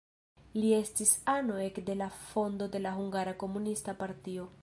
Li 0.61 0.69
estis 0.77 1.11
ano 1.33 1.59
ekde 1.65 1.97
la 1.99 2.09
fondo 2.31 2.71
de 2.77 2.83
la 2.87 2.97
Hungara 3.01 3.37
Komunista 3.45 3.99
partio. 4.05 4.51